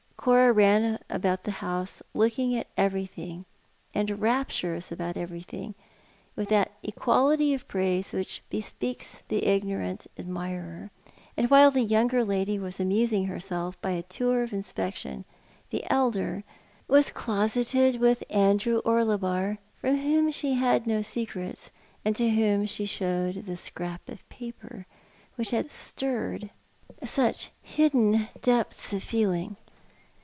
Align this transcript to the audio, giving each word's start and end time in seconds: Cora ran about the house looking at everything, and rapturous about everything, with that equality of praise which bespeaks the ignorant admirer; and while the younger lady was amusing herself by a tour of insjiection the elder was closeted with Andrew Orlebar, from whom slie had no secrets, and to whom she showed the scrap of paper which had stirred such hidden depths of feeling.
Cora 0.21 0.53
ran 0.53 0.99
about 1.09 1.45
the 1.45 1.49
house 1.65 2.03
looking 2.13 2.55
at 2.55 2.67
everything, 2.77 3.43
and 3.91 4.21
rapturous 4.21 4.91
about 4.91 5.17
everything, 5.17 5.73
with 6.35 6.49
that 6.49 6.73
equality 6.83 7.55
of 7.55 7.67
praise 7.67 8.13
which 8.13 8.43
bespeaks 8.51 9.17
the 9.29 9.47
ignorant 9.47 10.05
admirer; 10.19 10.91
and 11.35 11.49
while 11.49 11.71
the 11.71 11.81
younger 11.81 12.23
lady 12.23 12.59
was 12.59 12.79
amusing 12.79 13.25
herself 13.25 13.81
by 13.81 13.89
a 13.93 14.03
tour 14.03 14.43
of 14.43 14.51
insjiection 14.51 15.25
the 15.71 15.89
elder 15.89 16.43
was 16.87 17.09
closeted 17.09 17.95
with 17.99 18.23
Andrew 18.29 18.77
Orlebar, 18.85 19.57
from 19.73 19.97
whom 19.97 20.29
slie 20.29 20.55
had 20.55 20.85
no 20.85 21.01
secrets, 21.01 21.71
and 22.05 22.15
to 22.17 22.29
whom 22.29 22.67
she 22.67 22.85
showed 22.85 23.47
the 23.47 23.57
scrap 23.57 24.07
of 24.07 24.29
paper 24.29 24.85
which 25.35 25.49
had 25.49 25.71
stirred 25.71 26.51
such 27.03 27.49
hidden 27.63 28.27
depths 28.43 28.93
of 28.93 29.01
feeling. 29.01 29.57